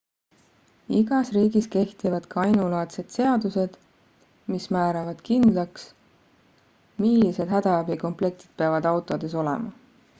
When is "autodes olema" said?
8.93-9.75